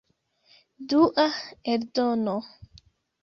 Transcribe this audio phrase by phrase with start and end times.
[0.93, 1.25] Dua
[1.73, 2.35] eldono.